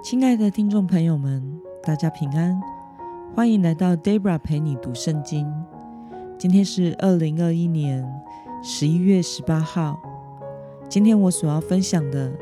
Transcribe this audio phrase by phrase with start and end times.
[0.00, 1.42] 亲爱的听众朋友们，
[1.82, 2.58] 大家平安，
[3.34, 5.52] 欢迎来到 Debra 陪你读圣经。
[6.38, 8.08] 今天是二零二一年
[8.62, 10.00] 十一月十八号。
[10.88, 12.32] 今天我所要分享的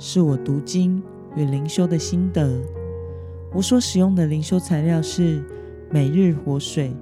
[0.00, 1.00] 是我读经
[1.36, 2.60] 与灵修的心得。
[3.54, 5.44] 我所使用的灵修材料是
[5.88, 6.92] 每日活水。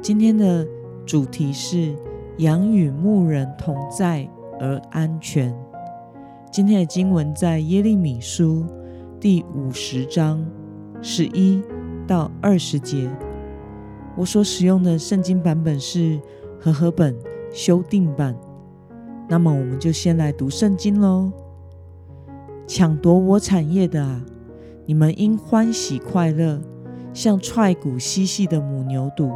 [0.00, 0.64] 今天的
[1.04, 1.96] 主题是
[2.38, 4.26] 羊与牧人同在
[4.60, 5.52] 而安全。
[6.52, 8.64] 今天的经文在耶利米书。
[9.28, 10.46] 第五十章
[11.02, 11.60] 十一
[12.06, 13.10] 到二十节，
[14.16, 16.20] 我所使用的圣经版本是
[16.60, 17.12] 和合本
[17.50, 18.36] 修订版。
[19.28, 21.32] 那么，我们就先来读圣经喽。
[22.68, 24.24] 抢夺我产业的啊，
[24.84, 26.60] 你们应欢喜快乐，
[27.12, 29.32] 像踹鼓嬉戏的母牛犊，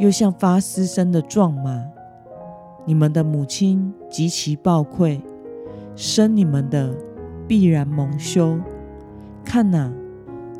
[0.00, 1.80] 又像发嘶声的壮马。
[2.84, 5.20] 你们的母亲极其暴愧，
[5.94, 6.92] 生你们的
[7.46, 8.58] 必然蒙羞。
[9.46, 9.92] 看呐，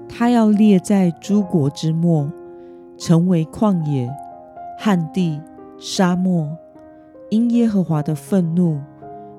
[0.09, 2.31] 他要列在诸国之末，
[2.97, 4.09] 成为旷野、
[4.79, 5.41] 旱地、
[5.77, 6.49] 沙漠。
[7.29, 8.79] 因耶和华的愤怒，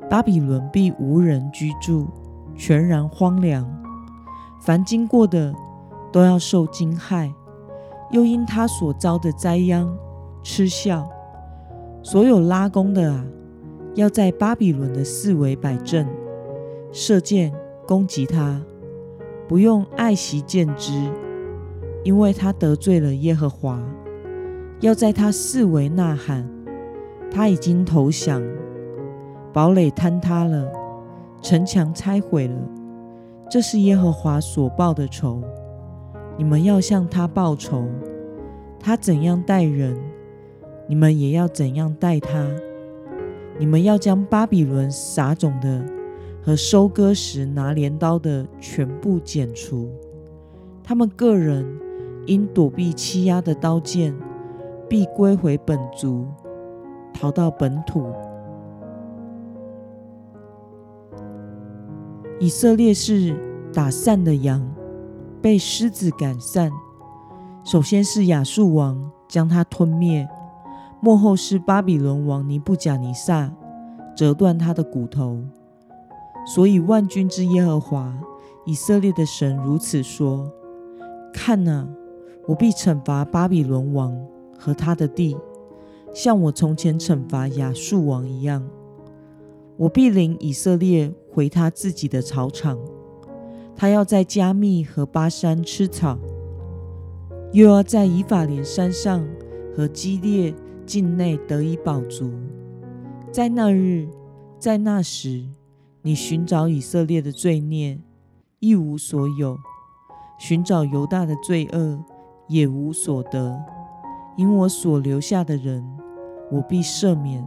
[0.09, 2.07] 巴比伦必无人居住，
[2.57, 3.65] 全然荒凉。
[4.61, 5.53] 凡经过的
[6.11, 7.31] 都要受惊骇，
[8.11, 9.89] 又因他所遭的灾殃
[10.43, 11.09] 嗤笑。
[12.03, 13.25] 所有拉弓的啊，
[13.95, 16.05] 要在巴比伦的四围摆阵，
[16.91, 17.53] 射箭
[17.87, 18.61] 攻击他。
[19.47, 20.91] 不用爱惜见之，
[22.03, 23.81] 因为他得罪了耶和华，
[24.81, 26.47] 要在他四围呐喊。
[27.29, 28.41] 他已经投降，
[29.53, 30.71] 堡垒坍塌了，
[31.41, 32.55] 城墙拆毁了。
[33.49, 35.41] 这是耶和华所报的仇，
[36.37, 37.85] 你们要向他报仇。
[38.79, 39.97] 他怎样待人，
[40.87, 42.47] 你们也要怎样待他。
[43.57, 45.96] 你们要将巴比伦撒种的。
[46.47, 49.89] 和收割时拿镰刀的全部剪除，
[50.81, 51.67] 他们个人
[52.25, 54.15] 因躲避欺压的刀剑，
[54.87, 56.25] 必归回本族，
[57.13, 58.13] 逃到本土。
[62.39, 63.35] 以色列是
[63.73, 64.65] 打散的羊，
[65.41, 66.71] 被狮子赶散。
[67.65, 70.25] 首先是亚述王将他吞灭，
[71.01, 73.51] 幕后是巴比伦王尼布甲尼撒，
[74.15, 75.43] 折断他的骨头。
[76.47, 78.17] 所以万军之耶和华
[78.65, 80.49] 以色列的神如此说：
[81.33, 81.85] 看哪，
[82.47, 84.17] 我必惩罚巴比伦王
[84.57, 85.35] 和他的地，
[86.13, 88.65] 像我从前惩罚亚述王一样。
[89.75, 92.79] 我必领以色列回他自己的草场，
[93.75, 96.17] 他要在加密和巴山吃草，
[97.51, 99.27] 又要在以法莲山上
[99.75, 100.55] 和基列
[100.85, 102.31] 境内得以饱足。
[103.31, 104.07] 在那日，
[104.57, 105.43] 在那时。
[106.07, 107.99] 你寻找以色列的罪孽，
[108.59, 109.57] 一无所有；
[110.39, 112.01] 寻找犹大的罪恶，
[112.47, 113.59] 也无所得。
[114.37, 115.85] 因我所留下的人，
[116.49, 117.45] 我必赦免。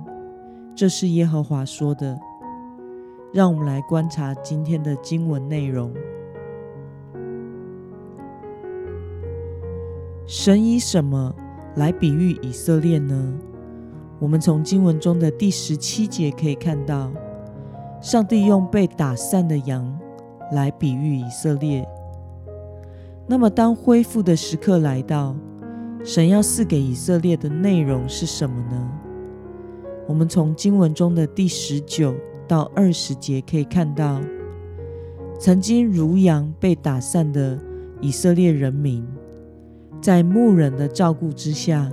[0.76, 2.20] 这是耶和华说的。
[3.32, 5.94] 让我们来观察今天的经文内容。
[10.26, 11.34] 神以什么
[11.76, 13.38] 来比喻以色列呢？
[14.18, 17.10] 我们从经文中的第十七节可以看到。
[18.00, 19.98] 上帝用被打散的羊
[20.52, 21.86] 来比喻以色列。
[23.26, 25.36] 那么，当恢复的时刻来到，
[26.02, 28.90] 神要赐给以色列的内容是什么呢？
[30.08, 32.14] 我们从经文中的第十九
[32.48, 34.20] 到二十节可以看到，
[35.38, 37.58] 曾经如羊被打散的
[38.00, 39.06] 以色列人民，
[40.00, 41.88] 在牧人的照顾之下，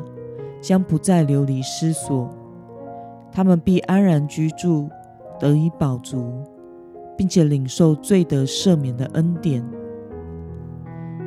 [0.61, 2.33] 将不再流离失所，
[3.31, 4.89] 他们必安然居住。
[5.39, 6.43] 得以饱足，
[7.17, 9.63] 并且领受罪得赦免的恩典。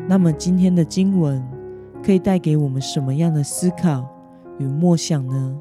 [0.09, 1.43] 那么，今天的经文
[2.03, 4.06] 可以带给我们什么样的思考
[4.59, 5.60] 与默想呢？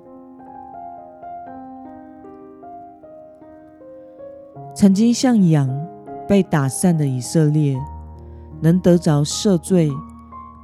[4.76, 5.70] 曾经像羊
[6.28, 7.78] 被打散的以色列，
[8.62, 9.92] 能得着赦罪，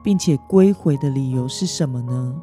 [0.03, 2.35] 并且归回的理由是什么呢？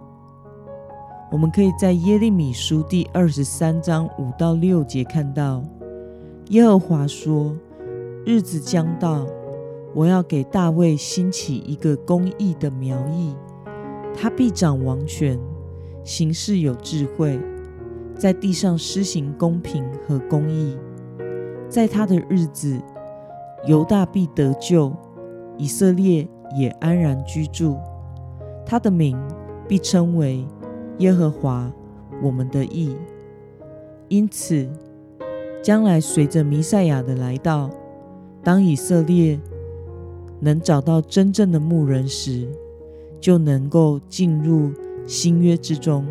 [1.32, 5.62] 我们可以在耶利米书第二十三章五到六节看到，
[6.50, 7.56] 耶和华说
[8.26, 9.26] ：“日子将到，
[9.94, 13.34] 我要给大卫兴起一个公义的苗裔，
[14.14, 15.40] 他必掌王权，
[16.04, 17.40] 行事有智慧，
[18.14, 20.76] 在地上施行公平和公义。
[21.66, 22.78] 在他的日子，
[23.66, 24.92] 犹大必得救，
[25.56, 27.78] 以色列也安然居住。
[28.66, 29.18] 他的名
[29.66, 30.46] 必称为。”
[30.98, 31.70] 耶和华，
[32.22, 32.96] 我们的意。
[34.08, 34.68] 因此，
[35.62, 37.70] 将来随着弥赛亚的来到，
[38.44, 39.40] 当以色列
[40.40, 42.46] 能找到真正的牧人时，
[43.20, 44.70] 就能够进入
[45.06, 46.06] 新约之中，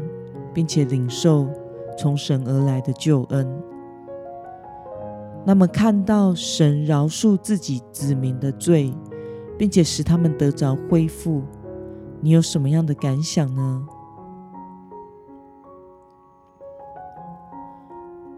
[0.54, 1.48] 并且领受
[1.98, 3.48] 从神而来的救恩。
[5.46, 8.94] 那么，看到神饶恕自己子民的罪，
[9.58, 11.44] 并且使他们得着恢复，
[12.20, 13.86] 你有什么样的感想呢？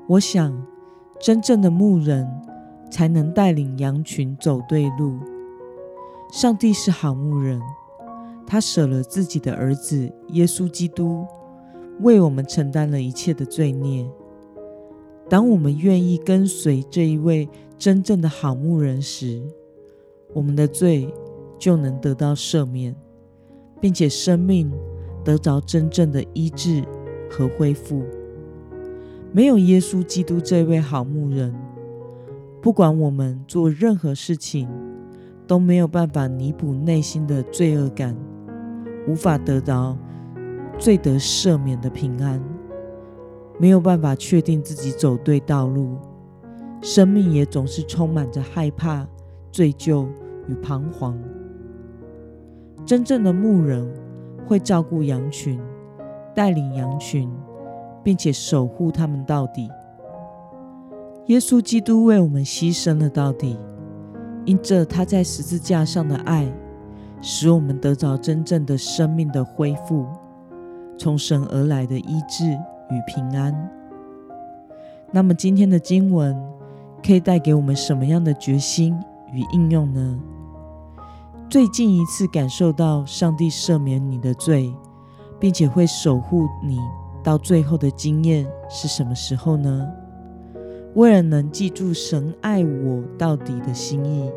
[0.07, 0.53] 我想，
[1.19, 2.29] 真正的牧人
[2.91, 5.17] 才能带领羊群走对路。
[6.31, 7.61] 上帝是好牧人，
[8.45, 11.25] 他舍了自己的儿子耶稣基督，
[12.01, 14.05] 为我们承担了一切的罪孽。
[15.29, 17.47] 当我们愿意跟随这一位
[17.77, 19.41] 真正的好牧人时，
[20.33, 21.07] 我们的罪
[21.57, 22.93] 就能得到赦免，
[23.79, 24.69] 并且生命
[25.23, 26.83] 得着真正的医治
[27.31, 28.03] 和恢复。
[29.35, 31.51] 没有耶稣基督这位好牧人，
[32.61, 34.69] 不管我们做任何事情，
[35.47, 38.15] 都没有办法弥补内心的罪恶感，
[39.07, 39.97] 无法得到
[40.77, 42.39] 罪得赦免的平安，
[43.59, 45.97] 没有办法确定自己走对道路，
[46.79, 49.03] 生命也总是充满着害怕、
[49.51, 50.07] 罪疚
[50.47, 51.19] 与彷徨。
[52.85, 53.91] 真正的牧人
[54.45, 55.59] 会照顾羊群，
[56.35, 57.27] 带领羊群。
[58.03, 59.69] 并且守护他们到底。
[61.27, 63.57] 耶稣基督为我们牺牲了到底，
[64.45, 66.51] 因着他在十字架上的爱，
[67.21, 70.05] 使我们得着真正的生命的恢复，
[70.97, 72.45] 从神而来的医治
[72.89, 73.69] 与平安。
[75.11, 76.35] 那么今天的经文
[77.05, 78.93] 可以带给我们什么样的决心
[79.31, 80.19] 与应用呢？
[81.49, 84.73] 最近一次感受到上帝赦免你的罪，
[85.39, 86.79] 并且会守护你。
[87.23, 89.87] 到最后的经验是什么时候呢？
[90.93, 94.29] 为了能记住神爱我到底的心意，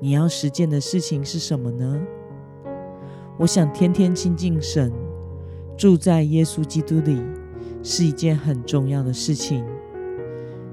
[0.00, 2.00] 你要实践的事情是什么呢？
[3.38, 4.92] 我想天天亲近神，
[5.76, 7.22] 住在耶稣基督里，
[7.82, 9.64] 是一件很重要的事情。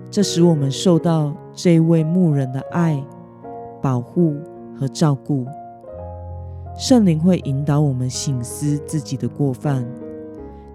[0.09, 3.03] 这使我们受到这位牧人的爱、
[3.81, 4.35] 保护
[4.75, 5.45] 和照顾。
[6.77, 9.85] 圣灵会引导我们醒思自己的过犯。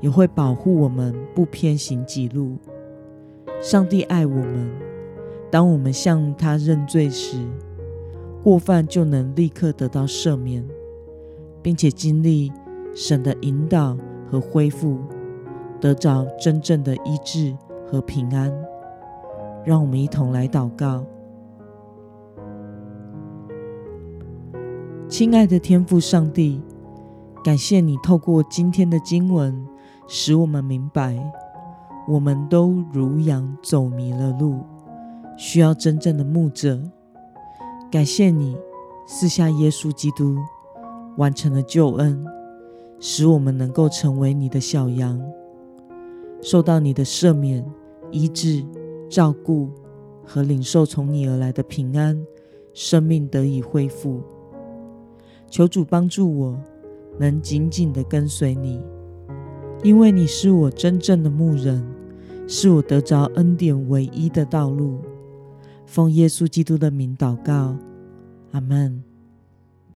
[0.06, 2.56] 也会保护我们不偏行己路。
[3.60, 4.70] 上帝爱我们，
[5.50, 7.36] 当我们向他认罪时，
[8.40, 10.64] 过犯就能立刻得到赦免，
[11.60, 12.52] 并且经历
[12.94, 13.98] 神的引导
[14.30, 14.96] 和恢复，
[15.80, 17.52] 得着真正的医治
[17.90, 18.56] 和平安。
[19.64, 21.04] 让我们一同来祷告，
[25.08, 26.62] 亲爱的天父上帝，
[27.42, 29.66] 感谢你透过今天的经文。
[30.08, 31.16] 使我们明白，
[32.08, 34.60] 我们都如羊走迷了路，
[35.36, 36.80] 需要真正的牧者。
[37.90, 38.56] 感谢你
[39.06, 40.36] 赐下耶稣基督，
[41.16, 42.24] 完成了救恩，
[43.00, 45.20] 使我们能够成为你的小羊，
[46.40, 47.64] 受到你的赦免、
[48.10, 48.64] 医治、
[49.08, 49.70] 照顾
[50.24, 52.20] 和领受从你而来的平安，
[52.72, 54.22] 生命得以恢复。
[55.48, 56.60] 求主帮助我，
[57.18, 58.80] 能紧紧的跟随你。
[59.82, 61.84] 因为你是我真正的牧人，
[62.48, 65.00] 是我得着恩典唯一的道路。
[65.84, 67.76] 奉耶稣基督的名祷告，
[68.50, 69.05] 阿门。